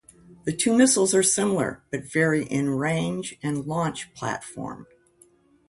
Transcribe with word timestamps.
The 0.45 0.51
two 0.51 0.75
missiles 0.75 1.13
are 1.13 1.21
similar, 1.21 1.83
but 1.91 2.11
vary 2.11 2.45
in 2.45 2.71
range 2.71 3.37
and 3.43 3.67
launch 3.67 4.11
platform. 4.15 4.87